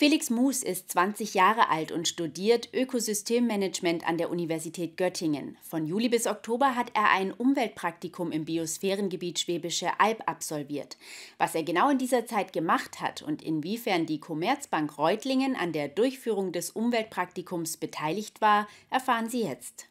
[0.00, 5.58] Felix Mus ist 20 Jahre alt und studiert Ökosystemmanagement an der Universität Göttingen.
[5.60, 10.96] Von Juli bis Oktober hat er ein Umweltpraktikum im Biosphärengebiet Schwäbische Alb absolviert.
[11.36, 15.88] Was er genau in dieser Zeit gemacht hat und inwiefern die Commerzbank Reutlingen an der
[15.88, 19.90] Durchführung des Umweltpraktikums beteiligt war, erfahren Sie jetzt.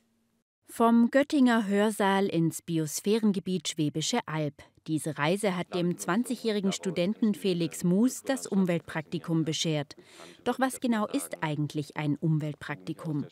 [0.71, 4.55] Vom Göttinger Hörsaal ins Biosphärengebiet Schwäbische Alb.
[4.87, 9.95] Diese Reise hat dem 20-jährigen Studenten Felix Mus das Umweltpraktikum beschert.
[10.43, 13.25] Doch was genau ist eigentlich ein Umweltpraktikum?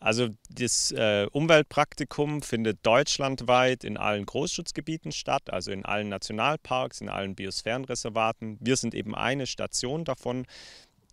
[0.00, 7.08] Also das äh, Umweltpraktikum findet deutschlandweit in allen Großschutzgebieten statt, also in allen Nationalparks, in
[7.08, 8.58] allen Biosphärenreservaten.
[8.60, 10.46] Wir sind eben eine Station davon.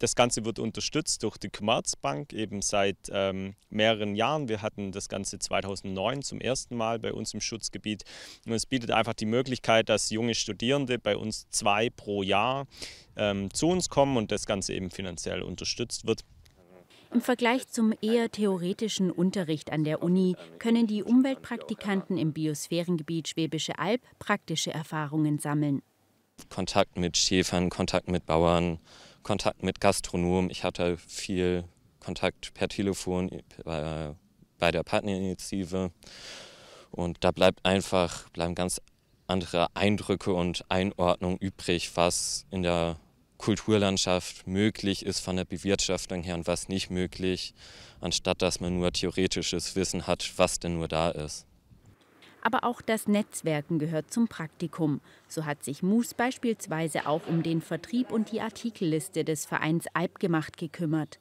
[0.02, 4.50] Das Ganze wird unterstützt durch die Commerzbank eben seit ähm, mehreren Jahren.
[4.50, 8.04] Wir hatten das Ganze 2009 zum ersten Mal bei uns im Schutzgebiet.
[8.48, 12.66] Und es bietet einfach die Möglichkeit, dass junge Studierende bei uns zwei pro Jahr
[13.16, 16.22] ähm, zu uns kommen und das Ganze eben finanziell unterstützt wird.
[17.14, 23.78] Im Vergleich zum eher theoretischen Unterricht an der Uni können die Umweltpraktikanten im Biosphärengebiet Schwäbische
[23.78, 25.84] Alb praktische Erfahrungen sammeln.
[26.50, 28.80] Kontakt mit Schäfern, Kontakt mit Bauern,
[29.24, 30.50] Kontakt mit Gastronomen.
[30.50, 31.66] Ich hatte viel
[32.00, 33.30] Kontakt per Telefon
[33.64, 34.16] bei,
[34.58, 35.92] bei der Partnerinitiative.
[36.92, 38.82] Und da bleibt einfach, bleiben ganz
[39.28, 42.98] andere Eindrücke und Einordnungen übrig, was in der
[43.38, 47.56] Kulturlandschaft möglich ist von der Bewirtschaftung her und was nicht möglich,
[48.00, 51.48] anstatt dass man nur theoretisches Wissen hat, was denn nur da ist.
[52.42, 55.02] Aber auch das Netzwerken gehört zum Praktikum.
[55.28, 60.58] So hat sich Moos beispielsweise auch um den Vertrieb und die Artikelliste des Vereins Alpgemacht
[60.58, 61.20] gekümmert.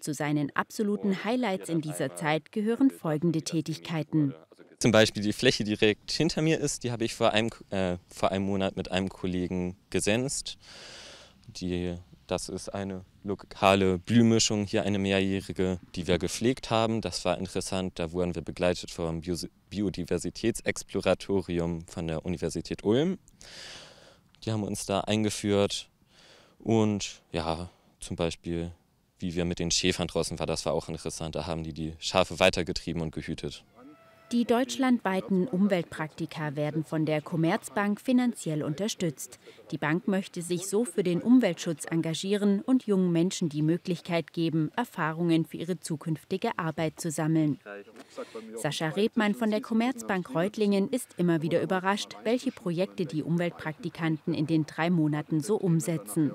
[0.00, 4.34] Zu seinen absoluten Highlights in dieser Zeit gehören folgende Tätigkeiten.
[4.78, 7.98] Zum Beispiel die Fläche, die direkt hinter mir ist, die habe ich vor einem, äh,
[8.08, 10.58] vor einem Monat mit einem Kollegen gesenzt.
[11.46, 11.94] Die
[12.32, 17.02] das ist eine lokale Blühmischung, hier eine mehrjährige, die wir gepflegt haben.
[17.02, 17.98] Das war interessant.
[17.98, 19.20] Da wurden wir begleitet vom
[19.68, 23.18] Biodiversitätsexploratorium von der Universität Ulm.
[24.44, 25.90] Die haben uns da eingeführt.
[26.58, 27.68] Und ja,
[28.00, 28.72] zum Beispiel,
[29.18, 31.34] wie wir mit den Schäfern draußen waren, das war auch interessant.
[31.34, 33.62] Da haben die die Schafe weitergetrieben und gehütet.
[34.32, 39.38] Die deutschlandweiten Umweltpraktika werden von der Commerzbank finanziell unterstützt.
[39.70, 44.70] Die Bank möchte sich so für den Umweltschutz engagieren und jungen Menschen die Möglichkeit geben,
[44.74, 47.58] Erfahrungen für ihre zukünftige Arbeit zu sammeln.
[48.56, 54.46] Sascha Rebmann von der Commerzbank Reutlingen ist immer wieder überrascht, welche Projekte die Umweltpraktikanten in
[54.46, 56.32] den drei Monaten so umsetzen.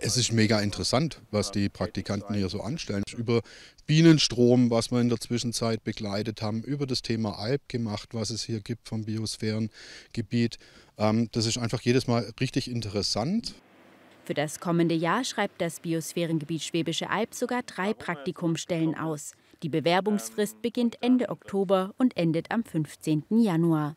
[0.00, 3.02] Es ist mega interessant, was die Praktikanten hier so anstellen.
[3.16, 3.42] Über
[3.86, 8.44] Bienenstrom, was wir in der Zwischenzeit begleitet haben, über das Thema Alp gemacht, was es
[8.44, 10.58] hier gibt vom Biosphärengebiet.
[10.98, 13.54] Ähm, das ist einfach jedes Mal richtig interessant.
[14.24, 19.32] Für das kommende Jahr schreibt das Biosphärengebiet Schwäbische Alb sogar drei Praktikumsstellen aus.
[19.62, 23.24] Die Bewerbungsfrist beginnt Ende Oktober und endet am 15.
[23.30, 23.94] Januar.